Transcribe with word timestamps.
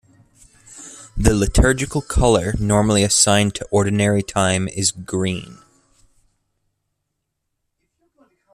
The 1.15 1.35
liturgical 1.35 2.01
color 2.01 2.55
normally 2.59 3.03
assigned 3.03 3.53
to 3.53 3.67
Ordinary 3.69 4.23
Time 4.23 4.67
is 4.67 4.89
green. 4.89 5.59